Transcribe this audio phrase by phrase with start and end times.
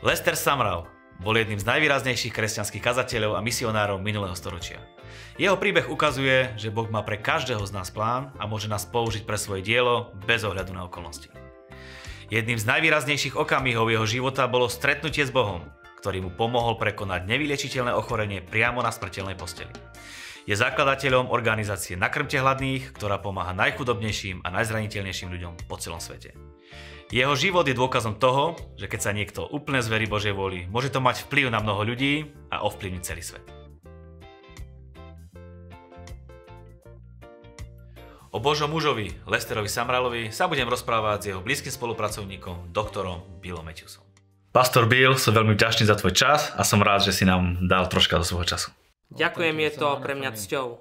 [0.00, 0.88] Lester Sumrall
[1.20, 4.80] bol jedným z najvýraznejších kresťanských kazateľov a misionárov minulého storočia.
[5.36, 9.28] Jeho príbeh ukazuje, že Boh má pre každého z nás plán a môže nás použiť
[9.28, 11.28] pre svoje dielo bez ohľadu na okolnosti.
[12.32, 15.66] Jedným z najvýraznejších okamihov jeho života bolo stretnutie s Bohom,
[16.00, 19.70] ktorý mu pomohol prekonať nevyliečiteľné ochorenie priamo na smrteľnej posteli.
[20.50, 26.34] Je zakladateľom organizácie Nakrmte hladných, ktorá pomáha najchudobnejším a najzraniteľnejším ľuďom po celom svete.
[27.14, 30.98] Jeho život je dôkazom toho, že keď sa niekto úplne zverí Božej vôli, môže to
[30.98, 33.46] mať vplyv na mnoho ľudí a ovplyvniť celý svet.
[38.34, 44.02] O Božom mužovi, Lesterovi Samralovi, sa budem rozprávať s jeho blízkym spolupracovníkom, doktorom Billom Matthewsom.
[44.50, 47.86] Pastor Bill, som veľmi vďačný za tvoj čas a som rád, že si nám dal
[47.86, 48.74] troška zo svojho času.
[49.10, 50.78] Ďakujem, je to pre mňa cťou.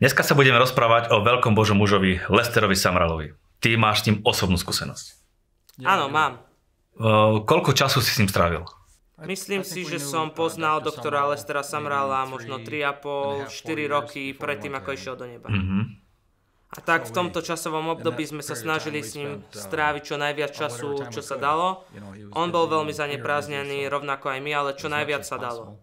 [0.00, 3.36] Dneska sa budeme rozprávať o veľkom Božom mužovi, Lesterovi Samralovi.
[3.60, 5.20] Ty máš s ním osobnú skúsenosť.
[5.84, 6.40] Áno, mám.
[6.96, 8.64] Uh, koľko času si s ním strávil?
[9.22, 13.46] Myslím si, že som poznal doktora Lestera Samrala možno 3,5-4
[13.86, 15.46] roky predtým, ako išiel do neba.
[15.46, 15.82] Mm-hmm.
[16.72, 21.04] A tak v tomto časovom období sme sa snažili s ním stráviť čo najviac času,
[21.12, 21.84] čo sa dalo.
[22.32, 25.78] On bol veľmi zanepráznený, rovnako aj my, ale čo najviac sa dalo.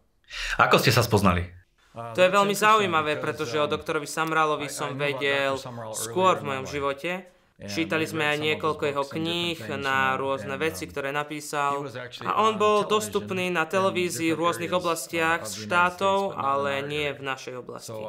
[0.58, 1.59] Ako ste sa spoznali?
[1.90, 5.58] To je veľmi zaujímavé, pretože o doktorovi Samralovi som vedel
[5.98, 7.39] skôr v mojom živote.
[7.60, 11.92] Čítali sme aj niekoľko jeho kníh na rôzne veci, ktoré napísal.
[12.24, 18.00] A on bol dostupný na televízii v rôznych oblastiach štátov, ale nie v našej oblasti.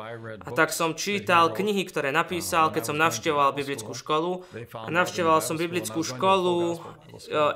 [0.47, 4.47] A tak som čítal knihy, ktoré napísal, keď som navštevoval biblickú školu.
[4.87, 6.79] Navštevoval som biblickú školu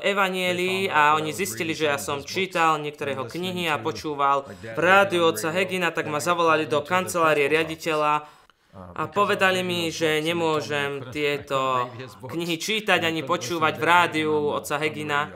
[0.03, 5.31] Evanieli a oni zistili, že ja som čítal niektoré jeho knihy a počúval v rádiu
[5.31, 8.27] oca Hegina, tak ma zavolali do kancelárie riaditeľa
[8.75, 11.87] a povedali mi, že nemôžem tieto
[12.27, 15.31] knihy čítať ani počúvať v rádiu oca Hegina.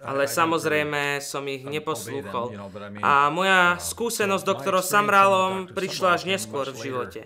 [0.00, 2.52] Ale samozrejme som ich neposlúchol.
[3.00, 7.20] A moja skúsenosť s doktorom Samralom prišla až neskôr v živote.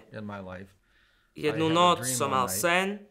[1.34, 3.02] Jednu noc som mal sen,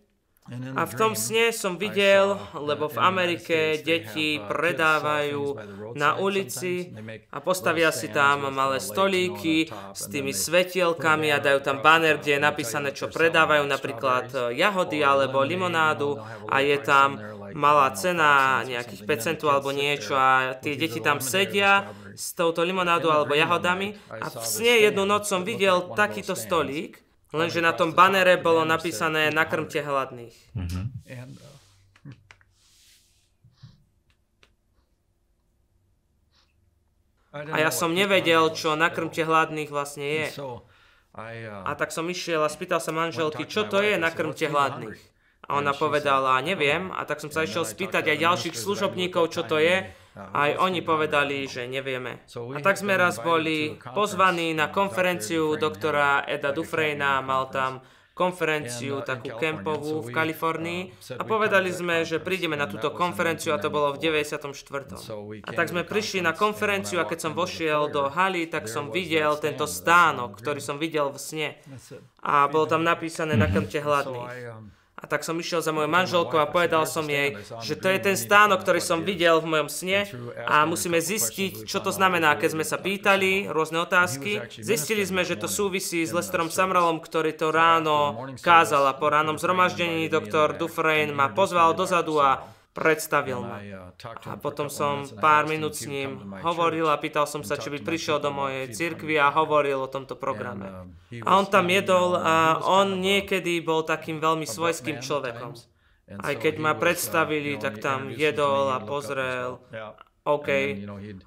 [0.51, 5.55] a v tom sne som videl, lebo v Amerike deti predávajú
[5.95, 6.91] na ulici
[7.31, 12.41] a postavia si tam malé stolíky s tými svetielkami a dajú tam banner, kde je
[12.43, 16.19] napísané, čo predávajú, napríklad jahody alebo limonádu.
[16.51, 17.15] a je tam
[17.55, 21.87] malá cena, nejakých 5 centov alebo niečo a tie deti tam sedia
[22.17, 27.02] s touto limonádou alebo jahodami a v sne jednu noc som videl takýto stolík
[27.33, 30.37] Lenže na tom banere bolo napísané nakrmte hladných.
[30.53, 30.85] Mm-hmm.
[37.33, 40.25] A ja som nevedel, čo nakrmte hladných vlastne je.
[41.65, 45.01] A tak som išiel a spýtal sa manželky, čo to je nakrmte hladných.
[45.49, 46.93] A ona povedala, neviem.
[46.93, 49.89] A tak som sa išiel spýtať aj ďalších služobníkov, čo to je.
[50.13, 52.21] Aj oni povedali, že nevieme.
[52.29, 57.81] A tak sme raz boli pozvaní na konferenciu doktora Eda Dufresna, mal tam
[58.13, 60.81] konferenciu takú kempovú v Kalifornii
[61.17, 64.53] a povedali sme, že prídeme na túto konferenciu a to bolo v 94.
[65.41, 69.33] A tak sme prišli na konferenciu a keď som vošiel do haly, tak som videl
[69.41, 71.49] tento stánok, ktorý som videl v sne.
[72.21, 74.29] A bolo tam napísané na krmte hladných.
[75.03, 78.15] A tak som išiel za mojou manželkou a povedal som jej, že to je ten
[78.15, 80.07] stánok, ktorý som videl v mojom sne.
[80.47, 82.39] A musíme zistiť, čo to znamená.
[82.39, 87.35] Keď sme sa pýtali rôzne otázky, zistili sme, že to súvisí s Lesterom Samralom, ktorý
[87.35, 93.61] to ráno kázal a po ránom zhromaždení doktor Dufresne ma pozval dozadu a predstavil ma.
[94.25, 98.17] A potom som pár minút s ním hovoril a pýtal som sa, či by prišiel
[98.17, 100.89] do mojej cirkvi a hovoril o tomto programe.
[101.21, 105.53] A on tam jedol a on niekedy bol takým veľmi svojským človekom.
[106.03, 109.61] Aj keď ma predstavili, tak tam jedol a pozrel
[110.23, 110.47] OK.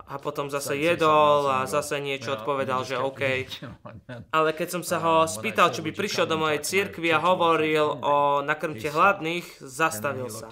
[0.08, 3.44] A potom zase jedol a zase niečo odpovedal, že OK.
[4.36, 8.40] Ale keď som sa ho spýtal, či by prišiel do mojej cirkvi a hovoril o
[8.40, 10.48] nakrmte hladných, zastavil sa.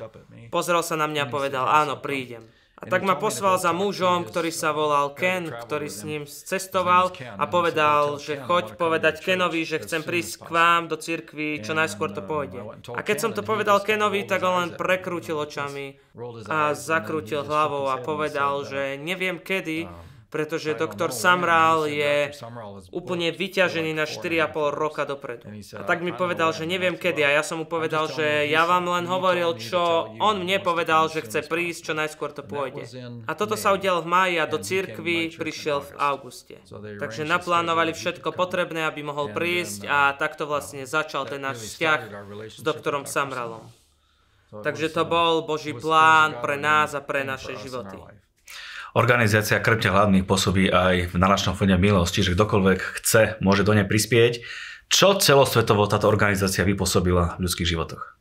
[0.52, 2.44] Pozrel sa na mňa a povedal, áno, prídem.
[2.84, 7.44] A tak ma poslal za mužom, ktorý sa volal Ken, ktorý s ním cestoval a
[7.48, 12.20] povedal, že choď povedať Kenovi, že chcem prísť k vám do cirkvi, čo najskôr to
[12.20, 12.60] pôjde.
[12.92, 15.96] A keď som to povedal Kenovi, tak on len prekrútil očami
[16.44, 19.88] a zakrútil hlavou a povedal, že neviem kedy,
[20.34, 22.34] pretože doktor Samral je
[22.90, 25.46] úplne vyťažený na 4,5 roka dopredu.
[25.78, 27.22] A tak mi povedal, že neviem kedy.
[27.22, 31.22] A ja som mu povedal, že ja vám len hovoril, čo on mne povedal, že
[31.22, 32.82] chce prísť, čo najskôr to pôjde.
[33.30, 36.58] A toto sa udialo v máji a do cirkvi prišiel v auguste.
[36.82, 42.00] Takže naplánovali všetko potrebné, aby mohol prísť a takto vlastne začal ten náš vzťah
[42.50, 43.62] s doktorom Samralom.
[44.50, 48.23] Takže to bol Boží plán pre nás a pre naše životy.
[48.94, 53.82] Organizácia Krpte hlavných pôsobí aj v nalačnom fonde Milosť, čiže kdokoľvek chce, môže do nej
[53.82, 54.46] prispieť.
[54.86, 58.14] Čo celosvetovo táto organizácia vypôsobila v ľudských životoch?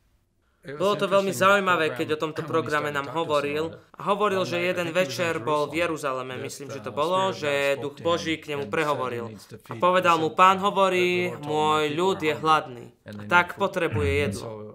[0.64, 3.78] Bolo to veľmi zaujímavé, keď o tomto programe nám hovoril.
[4.00, 8.56] Hovoril, že jeden večer bol v Jeruzaleme, myslím, že to bolo, že duch Boží k
[8.56, 9.30] nemu prehovoril.
[9.70, 12.90] A povedal mu, pán hovorí, môj ľud je hladný.
[13.30, 14.73] Tak potrebuje jedlo.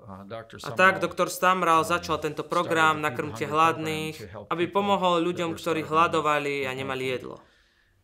[0.65, 6.73] A tak doktor Stamral začal tento program Nakrmte hladných, aby pomohol ľuďom, ktorí hľadovali a
[6.73, 7.37] nemali jedlo.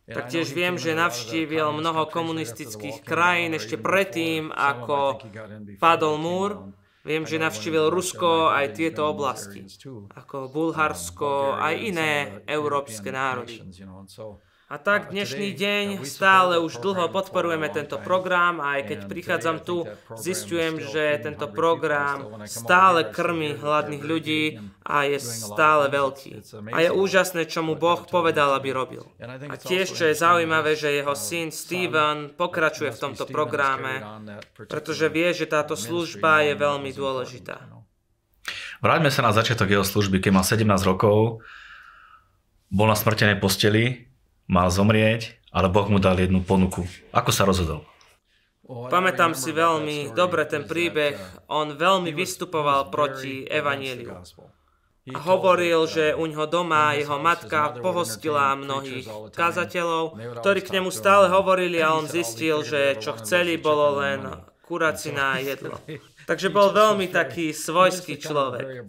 [0.06, 5.18] Taktiež viem, že navštívil mnoho komunistických krajín ešte predtým, ako
[5.82, 6.50] padol múr
[7.06, 9.62] Viem, že navštívil Rusko aj tieto oblasti,
[10.10, 13.62] ako Bulharsko, aj iné európske národy.
[14.66, 19.86] A tak dnešný deň stále už dlho podporujeme tento program a aj keď prichádzam tu,
[20.18, 26.42] zistujem, že tento program stále krmi hladných ľudí a je stále veľký.
[26.74, 29.06] A je úžasné, čo mu Boh povedal, aby robil.
[29.22, 34.02] A tiež, čo je zaujímavé, že jeho syn Steven pokračuje v tomto programe,
[34.66, 37.70] pretože vie, že táto služba je veľmi dôležitá.
[38.82, 41.38] Vráťme sa na začiatok jeho služby, keď mal 17 rokov,
[42.66, 44.10] bol na smrtenej posteli
[44.46, 46.86] mal zomrieť, ale Boh mu dal jednu ponuku.
[47.14, 47.86] Ako sa rozhodol?
[48.66, 51.14] Pamätám si veľmi dobre ten príbeh.
[51.46, 54.10] On veľmi vystupoval proti evanieliu.
[55.06, 61.30] A hovoril, že u ňoho doma jeho matka pohostila mnohých kazateľov, ktorí k nemu stále
[61.30, 64.26] hovorili a on zistil, že čo chceli, bolo len
[64.66, 65.78] kuracina jedlo.
[66.26, 68.82] Takže bol veľmi taký svojský človek.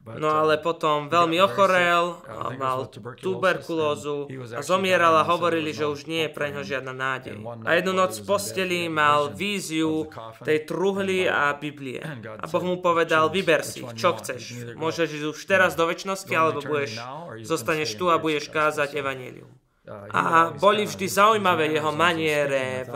[0.00, 2.24] No ale potom veľmi ochorel,
[2.56, 2.88] mal
[3.20, 4.24] tuberkulózu
[4.56, 7.36] a zomieral a hovorili, že už nie je pre ňo žiadna nádej.
[7.68, 10.08] A jednu noc v posteli mal víziu
[10.40, 12.00] tej truhly a Biblie.
[12.40, 14.72] A Boh mu povedal, vyber si, čo chceš.
[14.72, 16.96] Môžeš ísť už teraz do väčšnosti, alebo budeš,
[17.44, 19.59] zostaneš tu a budeš kázať evanílium.
[19.88, 22.94] A boli vždy zaujímavé jeho maniere v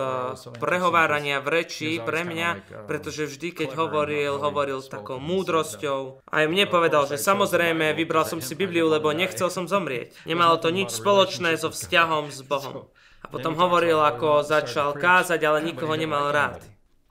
[0.61, 6.21] prehovárania v reči pre mňa, pretože vždy, keď hovoril, hovoril takou múdrosťou.
[6.29, 10.13] Aj mne povedal, že samozrejme vybral som si Bibliu, lebo nechcel som zomrieť.
[10.31, 12.93] Nemalo to nič spoločné so vzťahom s Bohom.
[13.25, 16.61] A potom hovoril, ako začal kázať, ale nikoho nemal rád.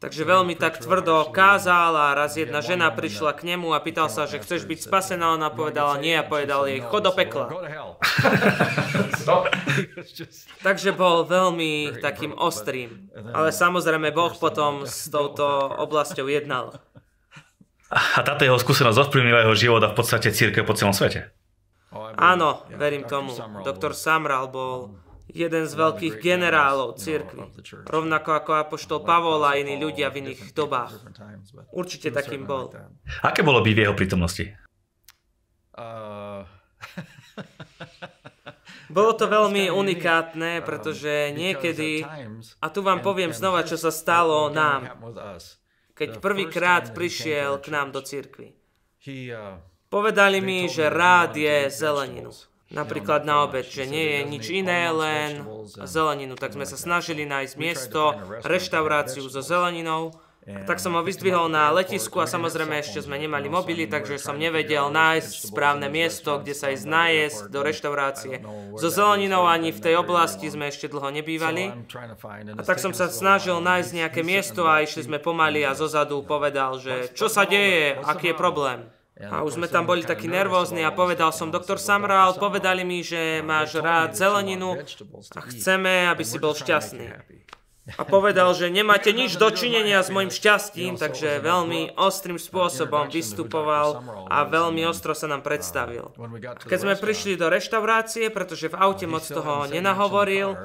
[0.04, 4.28] Takže veľmi tak tvrdo kázal a raz jedna žena prišla k nemu a pýtal sa,
[4.28, 5.32] že chceš byť spasená.
[5.32, 7.48] Ona povedala nie a povedal jej, chod do pekla.
[10.66, 13.10] Takže bol veľmi takým ostrým.
[13.34, 15.46] Ale samozrejme Boh potom s touto
[15.80, 16.74] oblasťou jednal.
[17.94, 21.30] A táto jeho skúsenosť ovplyvnila jeho život a v podstate církev po celom svete.
[22.18, 23.38] Áno, verím tomu.
[23.62, 24.98] Doktor Samral bol
[25.30, 27.54] jeden z veľkých generálov cirkvi,
[27.86, 31.06] rovnako ako apoštol Pavol a iní ľudia v iných dobách.
[31.70, 32.74] Určite takým bol.
[33.22, 34.46] Aké bolo byť v jeho prítomnosti?
[38.96, 42.06] Bolo to veľmi unikátne, pretože niekedy,
[42.60, 44.86] a tu vám poviem znova, čo sa stalo nám,
[45.94, 48.54] keď prvýkrát prišiel k nám do cirkvi.
[49.90, 52.34] Povedali mi, že rád je zeleninu.
[52.74, 55.46] napríklad na obed, že nie je nič iné, len
[55.86, 56.34] zeleninu.
[56.34, 60.18] Tak sme sa snažili nájsť miesto, reštauráciu so zeleninou.
[60.44, 64.36] A tak som ho vyzdvihol na letisku a samozrejme ešte sme nemali mobily, takže som
[64.36, 68.44] nevedel nájsť správne miesto, kde sa ísť nájsť do reštaurácie.
[68.76, 71.88] So zeleninou ani v tej oblasti sme ešte dlho nebývali.
[72.60, 76.76] A tak som sa snažil nájsť nejaké miesto a išli sme pomaly a zozadu povedal,
[76.76, 78.84] že čo sa deje, aký je problém.
[79.14, 83.46] A už sme tam boli takí nervózni a povedal som, doktor Samral, povedali mi, že
[83.46, 84.76] máš rád zeleninu
[85.38, 87.08] a chceme, aby si bol šťastný.
[87.84, 94.00] A povedal, že nemáte nič dočinenia s mojim šťastím, takže veľmi ostrým spôsobom vystupoval
[94.32, 96.16] a veľmi ostro sa nám predstavil.
[96.16, 100.56] A keď sme prišli do reštaurácie, pretože v aute moc toho nenahovoril,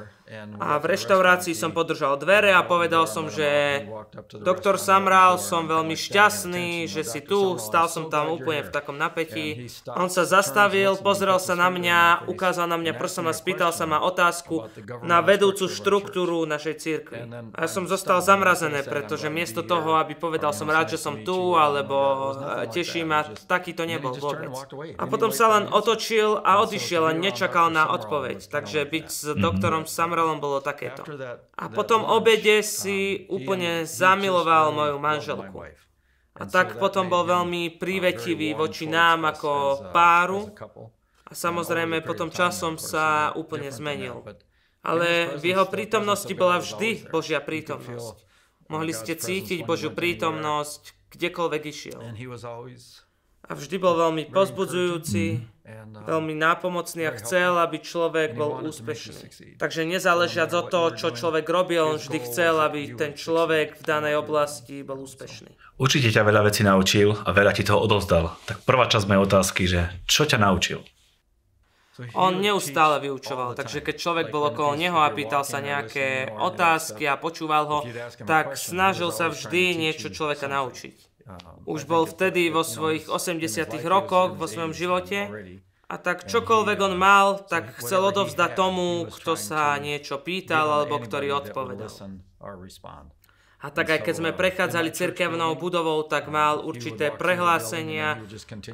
[0.61, 3.81] A v reštaurácii som podržal dvere a povedal som, že
[4.29, 9.65] doktor Samral, som veľmi šťastný, že si tu, stal som tam úplne v takom napätí.
[9.89, 14.05] On sa zastavil, pozrel sa na mňa, ukázal na mňa prstom a spýtal sa ma
[14.05, 14.69] otázku
[15.01, 17.49] na vedúcu štruktúru našej církvy.
[17.57, 21.57] A ja som zostal zamrazené, pretože miesto toho, aby povedal som rád, že som tu,
[21.57, 21.97] alebo
[22.69, 24.53] teší ma, taký to nebol vôbec.
[24.93, 28.45] A potom sa len otočil a odišiel a nečakal na odpoveď.
[28.45, 31.07] Takže byť s doktorom Samral Karolom bolo takéto.
[31.55, 35.63] A potom obede si úplne zamiloval moju manželku.
[36.35, 40.51] A tak potom bol veľmi prívetivý voči nám ako páru.
[41.23, 44.27] A samozrejme potom časom sa úplne zmenil.
[44.83, 48.27] Ale v jeho prítomnosti bola vždy Božia prítomnosť.
[48.67, 51.99] Mohli ste cítiť Božiu prítomnosť kdekoľvek išiel
[53.49, 55.41] a vždy bol veľmi pozbudzujúci, uh,
[56.05, 59.57] veľmi nápomocný a chcel, aby človek bol úspešný.
[59.61, 64.21] Takže nezáležiac od toho, čo človek robil, on vždy chcel, aby ten človek v danej
[64.21, 65.53] oblasti bol úspešný.
[65.79, 68.35] Určite ťa veľa vecí naučil a veľa ti toho odovzdal.
[68.49, 70.83] Tak prvá časť mojej otázky, že čo ťa naučil?
[72.15, 77.19] On neustále vyučoval, takže keď človek bol okolo neho a pýtal sa nejaké otázky a
[77.19, 77.79] počúval ho,
[78.23, 81.08] tak snažil sa vždy niečo človeka naučiť.
[81.69, 85.29] Už bol vtedy vo svojich 80 rokoch vo svojom živote
[85.89, 91.33] a tak čokoľvek on mal, tak chcel odovzdať tomu, kto sa niečo pýtal alebo ktorý
[91.33, 91.89] odpovedal.
[93.59, 98.15] A tak aj keď sme prechádzali cirkevnou budovou, tak mal určité prehlásenia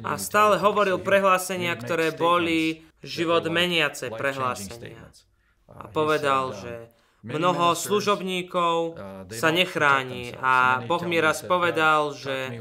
[0.06, 5.10] a stále hovoril prehlásenia, ktoré boli život meniace prehlásenia.
[5.66, 6.72] A povedal, že
[7.26, 8.94] Mnoho služobníkov
[9.34, 12.54] sa nechráni a Boh mi raz povedal, že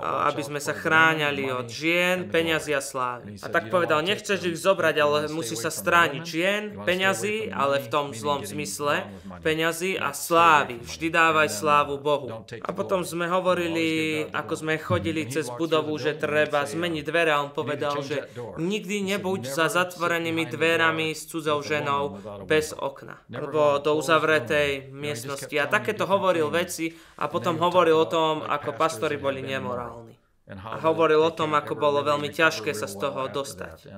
[0.00, 3.36] aby sme sa chráňali od žien, peňazí a slávy.
[3.44, 8.16] A tak povedal, nechceš ich zobrať, ale musí sa strániť žien, peňazí, ale v tom
[8.16, 9.04] zlom zmysle,
[9.44, 10.80] peňazí a slávy.
[10.80, 12.32] Vždy dávaj slávu Bohu.
[12.64, 17.52] A potom sme hovorili, ako sme chodili cez budovu, že treba zmeniť dvere a on
[17.52, 18.24] povedal, že
[18.56, 22.16] nikdy nebuď za zatvorenými dverami s cudzou ženou
[22.48, 23.20] bez okna.
[23.28, 25.56] Lebo do uzavretej miestnosti.
[25.58, 30.14] A takéto hovoril veci a potom hovoril o tom, ako pastori boli nemorálni.
[30.46, 33.90] A hovoril o tom, ako bolo veľmi ťažké sa z toho dostať.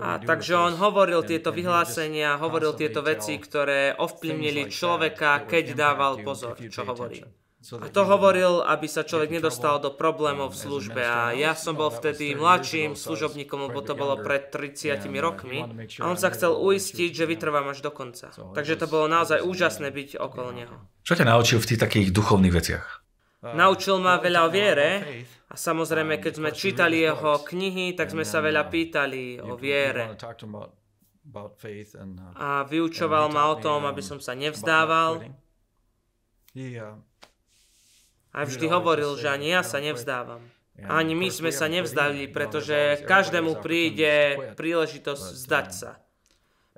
[0.00, 6.56] A takže on hovoril tieto vyhlásenia, hovoril tieto veci, ktoré ovplyvnili človeka, keď dával pozor,
[6.56, 7.20] čo hovorí.
[7.76, 11.04] A to hovoril, aby sa človek nedostal do problémov v službe.
[11.04, 15.60] A ja som bol vtedy mladším služobníkom, lebo to bolo pred 30 rokmi.
[16.00, 18.32] A on sa chcel uistiť, že vytrvám až do konca.
[18.32, 20.76] Takže to bolo naozaj úžasné byť okolo neho.
[21.04, 22.86] Čo ťa naučil v tých takých duchovných veciach?
[23.38, 24.90] Naučil ma veľa o viere
[25.46, 30.10] a samozrejme, keď sme čítali jeho knihy, tak sme sa veľa pýtali o viere.
[32.34, 35.22] A vyučoval ma o tom, aby som sa nevzdával.
[38.32, 40.44] A vždy hovoril, že ani ja sa nevzdávam.
[40.78, 45.98] Ani my sme sa nevzdali, pretože každému príde príležitosť vzdať sa.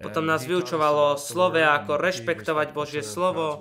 [0.01, 3.61] Potom nás vyučovalo slove, ako rešpektovať Božie slovo.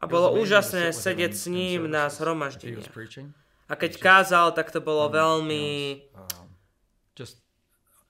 [0.00, 2.88] A bolo úžasné sedieť s ním na zhromaždeniach.
[3.68, 6.00] A keď kázal, tak to bolo veľmi...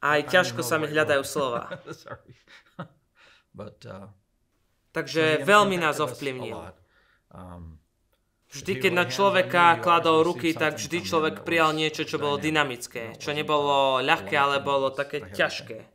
[0.04, 1.74] Aj ťažko sa mi hľadajú slova.
[4.94, 6.58] Takže veľmi nás ovplyvnil.
[8.54, 13.34] Vždy, keď na človeka kladol ruky, tak vždy človek prijal niečo, čo bolo dynamické, čo
[13.34, 15.90] nebolo ľahké, ale bolo také ťažké.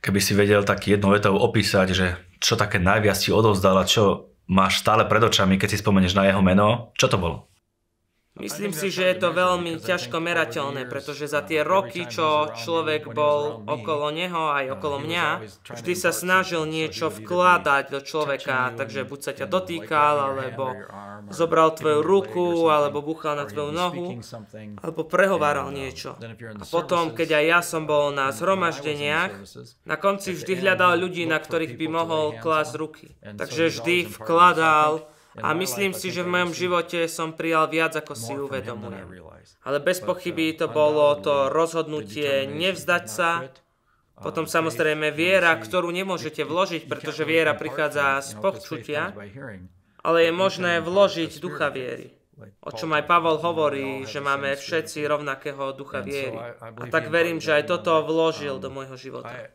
[0.00, 2.06] Keby si vedel tak jednou vetou opísať, že
[2.40, 6.24] čo také najviac ti odovzdal a čo máš stále pred očami, keď si spomenieš na
[6.24, 7.49] jeho meno, čo to bolo?
[8.40, 13.62] Myslím si, že je to veľmi ťažko merateľné, pretože za tie roky, čo človek bol
[13.68, 15.26] okolo neho aj okolo mňa,
[15.76, 20.72] vždy sa snažil niečo vkladať do človeka, takže buď sa ťa dotýkal, alebo
[21.30, 24.06] zobral tvoju ruku, alebo buchal na tvoju nohu,
[24.80, 26.16] alebo prehováral niečo.
[26.58, 29.44] A potom, keď aj ja som bol na zhromaždeniach,
[29.84, 33.06] na konci vždy hľadal ľudí, na ktorých by mohol klásť ruky.
[33.20, 35.04] Takže vždy vkladal
[35.38, 39.06] a myslím si, že v mojom živote som prijal viac, ako si uvedomujem.
[39.62, 43.46] Ale bez pochyby to bolo to rozhodnutie nevzdať sa,
[44.20, 49.16] potom samozrejme viera, ktorú nemôžete vložiť, pretože viera prichádza z počutia,
[50.04, 52.19] ale je možné vložiť ducha viery.
[52.60, 56.36] O čom aj Pavol hovorí, že máme všetci rovnakého ducha viery.
[56.60, 59.50] A tak verím, že aj toto vložil do môjho života.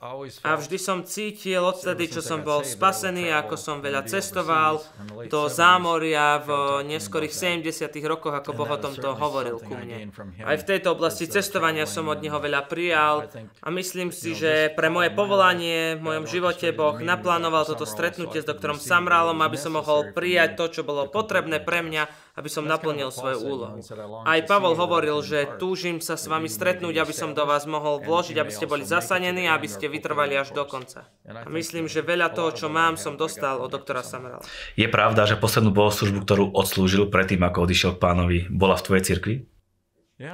[0.46, 4.82] A vždy som cítil odtedy, čo som bol spasený, ako som veľa cestoval
[5.30, 6.50] do zámoria v
[6.90, 10.10] neskorých 70 rokoch, ako Boh o tomto hovoril ku mne.
[10.44, 13.30] Aj v tejto oblasti cestovania som od Neho veľa prijal
[13.62, 18.50] a myslím si, že pre moje povolanie v mojom živote Boh naplánoval toto stretnutie s
[18.50, 23.16] doktorom Samrálom, aby som mohol prijať to, čo bolo potrebné pre mňa aby som naplnil
[23.16, 23.80] svoju úlohu.
[24.28, 28.36] Aj Pavol hovoril, že túžim sa s vami stretnúť, aby som do vás mohol vložiť,
[28.36, 31.08] aby ste boli zasanení a aby ste vytrvali až do konca.
[31.24, 34.44] A myslím, že veľa toho, čo mám, som dostal od doktora Samerala.
[34.76, 39.04] Je pravda, že poslednú bohoslužbu, ktorú odslúžil predtým, ako odišiel k pánovi, bola v tvojej
[39.08, 39.36] cirkvi?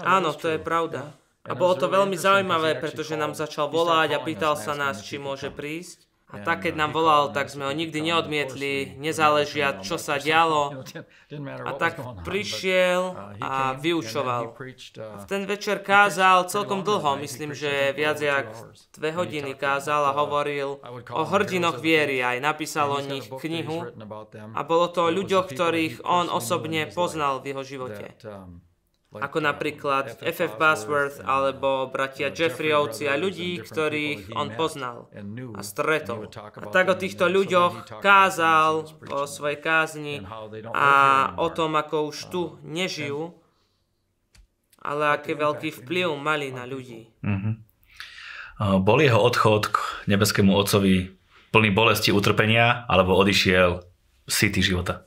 [0.01, 1.13] Áno, to je pravda.
[1.41, 5.49] A bolo to veľmi zaujímavé, pretože nám začal volať a pýtal sa nás, či môže
[5.49, 6.10] prísť.
[6.31, 10.83] A tak, keď nám volal, tak sme ho nikdy neodmietli, nezáležia, čo sa dialo.
[11.67, 14.55] A tak prišiel a vyučoval.
[14.95, 18.47] V ten večer kázal celkom dlho, myslím, že viac jak
[18.95, 20.79] dve hodiny kázal a hovoril
[21.11, 23.91] o hrdinoch viery, aj napísal o nich knihu.
[24.55, 28.15] A bolo to o ľuďoch, ktorých on osobne poznal v jeho živote
[29.11, 30.55] ako napríklad F.F.
[30.55, 35.11] Bosworth alebo bratia Jeffreyovci a ľudí, ktorých on poznal
[35.55, 36.31] a stretol.
[36.31, 40.23] A tak o týchto ľuďoch kázal o svojej kázni
[40.71, 40.91] a
[41.35, 43.35] o tom, ako už tu nežijú,
[44.79, 47.11] ale aký veľký vplyv mali na ľudí.
[47.19, 47.53] Mm-hmm.
[48.79, 49.77] Bol jeho odchod k
[50.07, 51.11] nebeskému otcovi
[51.51, 53.83] plný bolesti, utrpenia, alebo odišiel
[54.31, 55.03] city života?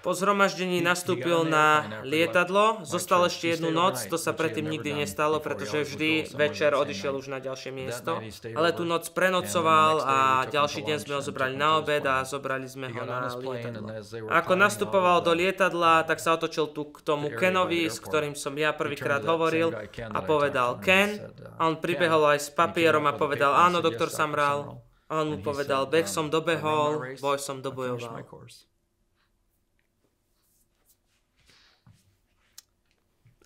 [0.00, 5.84] Po zhromaždení nastúpil na lietadlo, zostal ešte jednu noc, to sa predtým nikdy nestalo, pretože
[5.84, 8.16] vždy večer odišiel už na ďalšie miesto,
[8.56, 10.16] ale tú noc prenocoval a
[10.48, 13.88] ďalší deň sme ho zobrali na obed a zobrali sme ho na lietadlo.
[14.32, 18.72] Ako nastupoval do lietadla, tak sa otočil tu k tomu Kenovi, s ktorým som ja
[18.72, 21.20] prvýkrát hovoril a povedal Ken
[21.60, 24.80] a on pribehol aj s papierom a povedal áno, doktor Samral.
[25.10, 28.22] A on mu povedal, beh som dobehol, boj som dobojoval.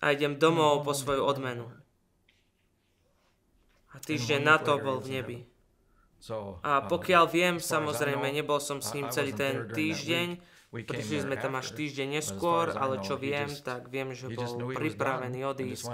[0.05, 1.65] A idem domov po svoju odmenu.
[3.89, 5.37] A týždeň na to bol v nebi.
[6.61, 10.37] A pokiaľ viem, samozrejme, nebol som s ním celý ten týždeň,
[10.69, 15.89] prišli sme tam až týždeň neskôr, ale čo viem, tak viem, že bol pripravený odísť.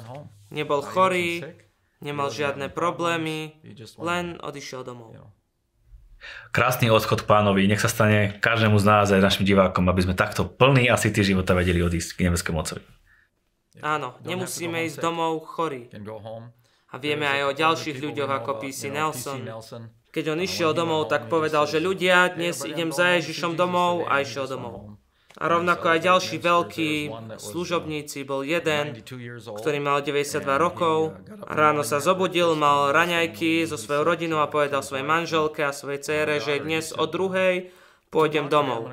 [0.51, 1.63] Nebol chorý,
[2.03, 3.63] nemal žiadne problémy,
[3.95, 5.15] len odišiel domov.
[6.53, 10.45] Krásny odchod pánovi, nech sa stane každému z nás aj našim divákom, aby sme takto
[10.45, 13.00] plný a ty života vedeli odísť k nebeskému Otcovi.
[13.81, 15.89] Áno, nemusíme ísť domov chorí.
[16.91, 19.41] A vieme aj o ďalších ľuďoch ako PC Nelson.
[20.11, 24.43] Keď on išiel domov, tak povedal, že ľudia, dnes idem za Ježišom domov a išiel
[24.43, 24.99] domov.
[25.39, 26.91] A rovnako aj ďalší veľkí
[27.39, 28.99] služobníci, bol jeden,
[29.31, 31.15] ktorý mal 92 rokov.
[31.47, 36.03] A ráno sa zobudil, mal raňajky so svojou rodinou a povedal svojej manželke a svojej
[36.03, 37.71] cére, že dnes o druhej
[38.11, 38.91] pôjdem domov.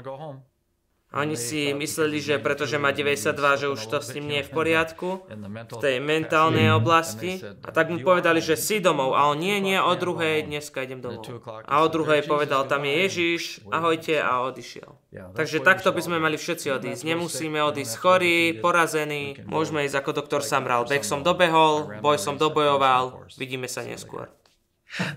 [1.08, 4.52] Oni si mysleli, že pretože má 92, že už to s ním nie je v
[4.52, 5.24] poriadku
[5.72, 7.40] v tej mentálnej oblasti.
[7.64, 9.16] A tak mu povedali, že si domov.
[9.16, 11.24] A on nie, nie, o druhej, dneska idem domov.
[11.64, 15.00] A o druhej povedal, tam je Ježiš, ahojte a odišiel.
[15.32, 17.00] Takže takto by sme mali všetci odísť.
[17.08, 19.40] Nemusíme odísť chorí, porazení.
[19.48, 20.84] Môžeme ísť ako doktor Samral.
[20.84, 24.28] Bek som dobehol, boj som dobojoval, vidíme sa neskôr.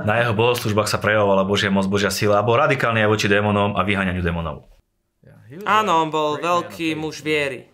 [0.03, 3.75] Na jeho bohoslužbách sa prejavovala Božia moc, Božia sila a bol radikálny aj voči démonom
[3.75, 4.71] a vyháňaniu démonov.
[5.65, 7.71] Áno, on bol veľký muž viery.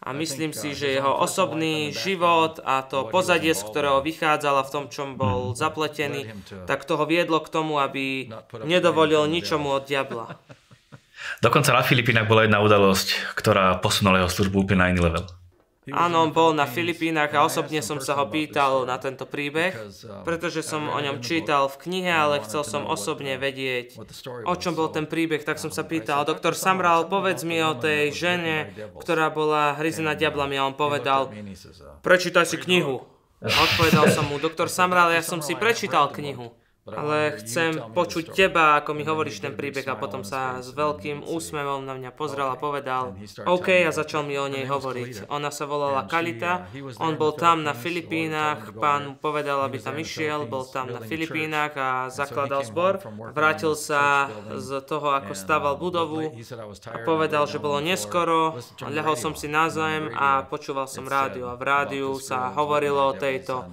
[0.00, 4.72] A myslím si, že jeho osobný život a to pozadie, z ktorého vychádzal a v
[4.72, 6.24] tom, čom bol zapletený,
[6.64, 8.32] tak toho viedlo k tomu, aby
[8.64, 10.40] nedovolil ničomu od diabla.
[11.44, 15.28] Dokonca na Filipínach bola jedna udalosť, ktorá posunula jeho službu úplne na iný level.
[15.88, 19.72] Áno, on bol na Filipínach a osobne som sa ho pýtal na tento príbeh,
[20.28, 23.96] pretože som o ňom čítal v knihe, ale chcel som osobne vedieť,
[24.44, 28.12] o čom bol ten príbeh, tak som sa pýtal, doktor Samral, povedz mi o tej
[28.12, 31.32] žene, ktorá bola hryzená diablami a on povedal,
[32.04, 33.00] prečítaj si knihu.
[33.40, 36.59] Odpovedal som mu, doktor Samral, ja som si prečítal knihu
[36.94, 41.84] ale chcem počuť teba, ako mi hovoríš ten príbeh a potom sa s veľkým úsmevom
[41.84, 43.14] na mňa pozrel a povedal
[43.46, 45.30] OK a začal mi o nej hovoriť.
[45.30, 46.66] Ona sa volala Kalita,
[46.98, 51.74] on bol tam na Filipínach, pán mu povedal, aby tam išiel, bol tam na Filipínach
[51.76, 53.02] a zakladal zbor.
[53.34, 56.32] Vrátil sa z toho, ako stával budovu.
[56.90, 61.58] a povedal, že bolo neskoro, ľahol som si na zem a počúval som rádio a
[61.58, 63.66] v rádiu sa hovorilo o tejto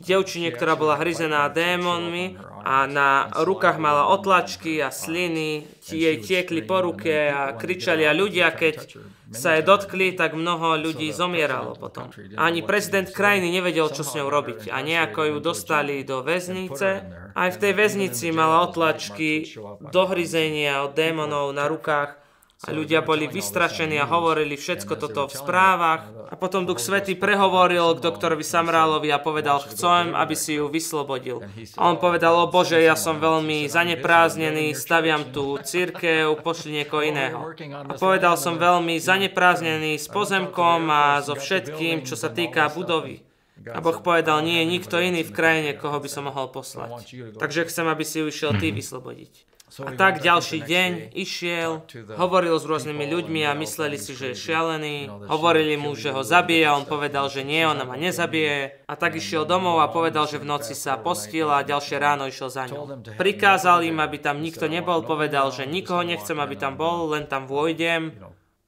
[0.00, 6.84] devčine, ktorá bola hryzená démonmi a na rukách mala otlačky a sliny, jej tiekli po
[6.84, 8.96] ruke a kričali a ľudia, keď
[9.30, 12.10] sa jej dotkli, tak mnoho ľudí zomieralo potom.
[12.34, 16.88] Ani prezident krajiny nevedel, čo s ňou robiť a nejako ju dostali do väznice.
[17.30, 19.46] Aj v tej väznici mala otlačky
[19.94, 22.19] dohryzenia od démonov na rukách
[22.60, 26.04] a ľudia boli vystrašení a hovorili všetko toto v správach.
[26.28, 31.40] A potom Duch Svetý prehovoril k doktorovi Samrálovi a povedal, chcem, aby si ju vyslobodil.
[31.80, 37.48] A on povedal, o Bože, ja som veľmi zanepráznený, staviam tu církev, pošli niekoho iného.
[37.88, 43.24] A povedal som veľmi zanepráznený s pozemkom a so všetkým, čo sa týka budovy.
[43.72, 47.08] A Boh povedal, nie je nikto iný v krajine, koho by som mohol poslať.
[47.40, 49.49] Takže chcem, aby si ju išiel ty vyslobodiť.
[49.86, 51.84] A tak ďalší deň išiel,
[52.16, 55.08] hovoril s rôznymi ľuďmi a mysleli si, že je šialený.
[55.26, 58.84] Hovorili mu, že ho zabije a on povedal, že nie, ona ma nezabije.
[58.84, 62.48] A tak išiel domov a povedal, že v noci sa postil a ďalšie ráno išiel
[62.52, 63.16] za ňou.
[63.16, 67.48] Prikázal im, aby tam nikto nebol, povedal, že nikoho nechcem, aby tam bol, len tam
[67.48, 68.12] vôjdem.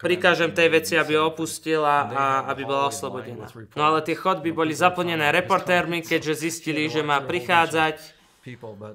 [0.03, 3.47] Prikážem tej veci, aby ho opustila a aby bola oslobodená.
[3.79, 8.22] No ale tie chodby boli zaplnené reportérmi, keďže zistili, že má prichádzať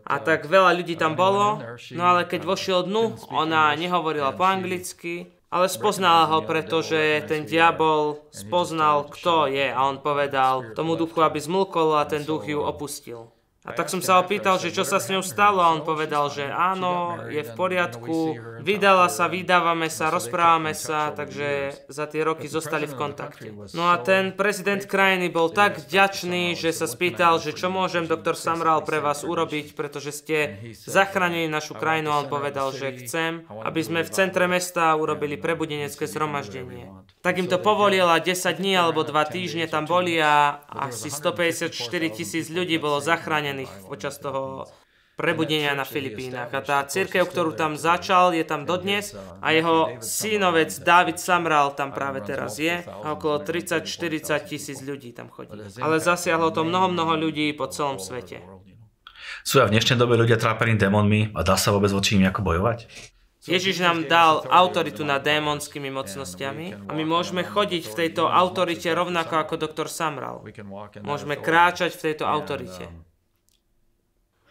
[0.04, 1.64] a tak veľa ľudí tam bolo,
[1.96, 8.20] no ale keď vošiel dnu, ona nehovorila po anglicky, ale spoznala ho, pretože ten diabol
[8.36, 13.32] spoznal, kto je a on povedal tomu duchu, aby zmlkol a ten duch ju opustil.
[13.68, 16.48] A tak som sa opýtal, že čo sa s ňou stalo a on povedal, že
[16.48, 22.88] áno, je v poriadku, vydala sa, vydávame sa, rozprávame sa, takže za tie roky zostali
[22.88, 23.52] v kontakte.
[23.76, 28.40] No a ten prezident krajiny bol tak vďačný, že sa spýtal, že čo môžem doktor
[28.40, 33.84] Samral pre vás urobiť, pretože ste zachránili našu krajinu a on povedal, že chcem, aby
[33.84, 36.88] sme v centre mesta urobili prebudenecké zhromaždenie.
[37.20, 41.76] Tak im to povolil a 10 dní alebo 2 týždne tam boli a asi 154
[42.16, 44.70] tisíc ľudí bolo zachránených zranených počas toho
[45.18, 46.54] prebudenia na Filipínach.
[46.54, 51.90] A tá církev, ktorú tam začal, je tam dodnes a jeho synovec David Samral tam
[51.90, 53.82] práve teraz je a okolo 30-40
[54.46, 55.58] tisíc ľudí tam chodí.
[55.82, 58.46] Ale zasiahlo to mnoho, mnoho ľudí po celom svete.
[59.42, 62.46] Sú aj v dnešnej dobe ľudia trápení démonmi a dá sa vôbec voči im nejako
[62.46, 62.86] bojovať?
[63.48, 69.40] Ježiš nám dal autoritu nad démonskými mocnosťami a my môžeme chodiť v tejto autorite rovnako
[69.40, 70.44] ako doktor Samral.
[71.00, 73.07] Môžeme kráčať v tejto autorite.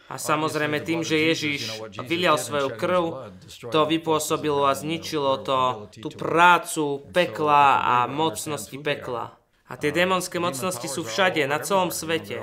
[0.07, 3.27] A samozrejme tým, že Ježiš vylial svoju krv,
[3.67, 9.35] to vypôsobilo a zničilo to tú prácu pekla a mocnosti pekla.
[9.67, 12.39] A tie démonské mocnosti sú všade, na celom svete.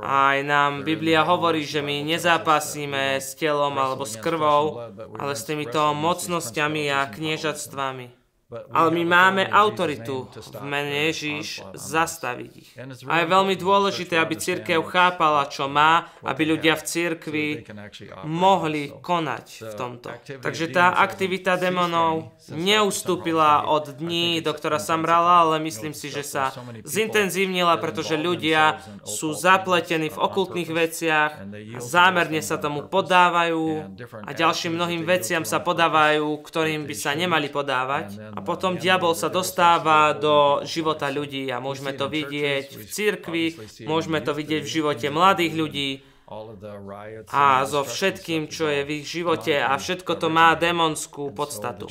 [0.00, 4.80] Aj nám Biblia hovorí, že my nezápasíme s telom alebo s krvou,
[5.20, 8.25] ale s týmito mocnosťami a kniežatstvami.
[8.46, 12.70] Ale my máme autoritu v mene Ježíš zastaviť ich.
[13.10, 17.46] A je veľmi dôležité, aby církev chápala, čo má, aby ľudia v církvi
[18.22, 20.08] mohli konať v tomto.
[20.38, 26.54] Takže tá aktivita demonov neustúpila od dní doktora Samrala, ale myslím si, že sa
[26.86, 31.30] zintenzívnila, pretože ľudia sú zapletení v okultných veciach,
[31.82, 33.90] zámerne sa tomu podávajú
[34.22, 38.35] a ďalším mnohým veciam sa podávajú, ktorým by sa nemali podávať.
[38.36, 43.44] A potom diabol sa dostáva do života ľudí a môžeme to vidieť v cirkvi,
[43.88, 45.90] môžeme to vidieť v živote mladých ľudí
[47.30, 51.86] a so všetkým, čo je v ich živote a všetko to má demonskú podstatu.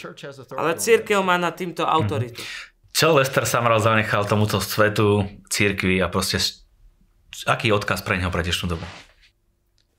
[0.59, 2.43] Ale církev má nad týmto autoritu.
[2.91, 6.39] Čo Lester Samral zanechal tomuto svetu, církvi a proste
[7.47, 8.83] aký odkaz pre neho pre dnešnú dobu?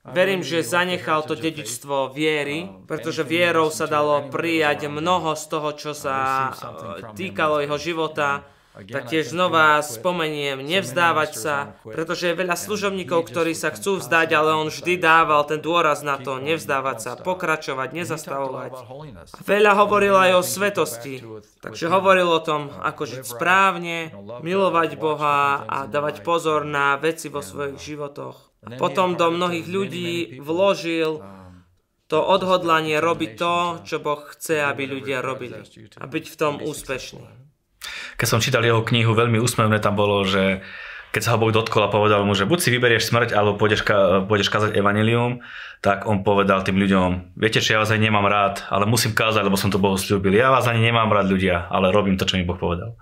[0.07, 5.91] Verím, že zanechal to dedičstvo viery, pretože vierou sa dalo prijať mnoho z toho, čo
[5.91, 6.51] sa
[7.15, 8.47] týkalo jeho života.
[8.77, 14.69] Taktiež znova spomeniem, nevzdávať sa, pretože je veľa služobníkov, ktorí sa chcú vzdať, ale on
[14.69, 18.71] vždy dával ten dôraz na to, nevzdávať sa, pokračovať, nezastavovať.
[19.49, 21.25] Veľa hovoril aj o svetosti,
[21.57, 24.13] takže hovoril o tom, ako žiť správne,
[24.45, 28.46] milovať Boha a dávať pozor na veci vo svojich životoch.
[28.81, 31.21] Potom do mnohých ľudí vložil
[32.07, 35.59] to odhodlanie robiť to, čo Boh chce, aby ľudia robili.
[35.99, 37.27] A byť v tom úspešný.
[38.17, 40.63] Keď som čítal jeho knihu, veľmi úsmevné tam bolo, že
[41.11, 43.83] keď sa ho Boh dotkol a povedal mu, že buď si vyberieš smrť, alebo pôjdeš,
[43.85, 45.39] ka- pôjdeš kázať evanilium,
[45.79, 49.45] tak on povedal tým ľuďom, viete, že ja vás ani nemám rád, ale musím kázať,
[49.45, 50.35] lebo som to Bohu slúbil.
[50.35, 52.97] Ja vás ani nemám rád ľudia, ale robím to, čo mi Boh povedal.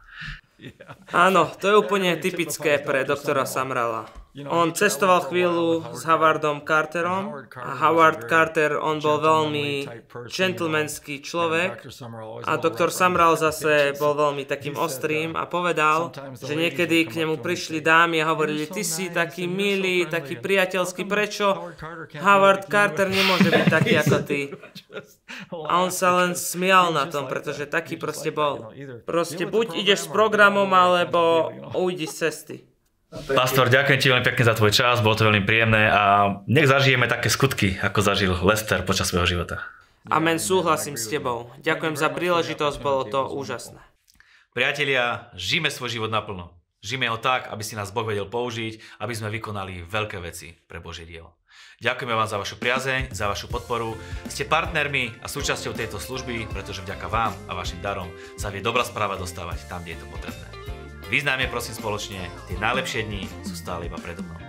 [1.14, 4.10] Áno, to je úplne typické pre doktora Samrala.
[4.44, 9.88] On cestoval chvíľu s Howardom Carterom a Howard Carter, on bol veľmi
[10.28, 11.88] gentlemanský človek
[12.44, 17.80] a doktor Samral zase bol veľmi takým ostrým a povedal, že niekedy k nemu prišli
[17.80, 21.72] dámy a hovorili, ty si taký milý, taký priateľský, prečo
[22.20, 24.52] Howard Carter nemôže byť taký ako ty?
[25.64, 28.76] A on sa len smial na tom, pretože taký proste bol.
[29.08, 32.75] Proste buď ideš s programom, alebo ujdi z cesty.
[33.12, 36.04] Pastor, ďakujem ti veľmi pekne za tvoj čas, bolo to veľmi príjemné a
[36.50, 39.62] nech zažijeme také skutky, ako zažil Lester počas svojho života.
[40.06, 41.50] Amen, súhlasím s tebou.
[41.66, 43.82] Ďakujem za príležitosť, bolo to úžasné.
[44.54, 46.54] Priatelia, žijeme svoj život naplno.
[46.86, 50.78] Žijeme ho tak, aby si nás Boh vedel použiť, aby sme vykonali veľké veci pre
[50.78, 51.42] Božie dielo.
[51.82, 53.98] Ďakujeme vám za vašu priazeň, za vašu podporu.
[54.30, 58.08] Ste partnermi a súčasťou tejto služby, pretože vďaka vám a vašim darom
[58.40, 60.55] sa vie dobrá správa dostávať tam, kde je to potrebné.
[61.06, 62.18] Vyznáme prosím spoločne,
[62.50, 64.45] tie najlepšie dni sú stále iba predo mnou.